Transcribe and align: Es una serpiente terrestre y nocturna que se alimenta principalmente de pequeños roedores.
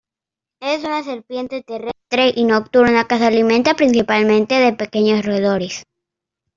Es 0.61 0.83
una 0.83 1.03
serpiente 1.03 1.61
terrestre 1.61 2.33
y 2.35 2.43
nocturna 2.45 3.05
que 3.05 3.19
se 3.19 3.25
alimenta 3.27 3.75
principalmente 3.75 4.55
de 4.55 4.73
pequeños 4.73 5.23
roedores. 5.23 5.85